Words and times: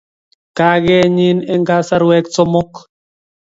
Kakenyin 0.57 1.37
eng 1.51 1.63
kasarwek 1.69 2.25
somok 2.35 2.71